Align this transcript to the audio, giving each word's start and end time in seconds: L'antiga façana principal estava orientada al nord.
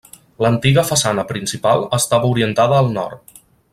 L'antiga 0.43 0.83
façana 0.91 1.25
principal 1.31 1.85
estava 1.99 2.31
orientada 2.33 2.81
al 2.83 2.91
nord. 2.97 3.41